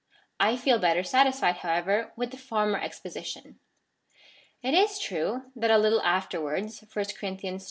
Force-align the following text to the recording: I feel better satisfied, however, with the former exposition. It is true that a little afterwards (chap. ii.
I 0.39 0.57
feel 0.57 0.79
better 0.79 1.03
satisfied, 1.03 1.57
however, 1.57 2.11
with 2.15 2.31
the 2.31 2.37
former 2.37 2.79
exposition. 2.79 3.59
It 4.63 4.73
is 4.73 4.97
true 4.97 5.43
that 5.55 5.69
a 5.69 5.77
little 5.77 6.01
afterwards 6.01 6.79
(chap. 6.89 7.23
ii. 7.43 7.59